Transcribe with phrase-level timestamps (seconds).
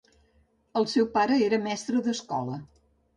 [0.79, 2.57] El seu pare era mestre d'escola.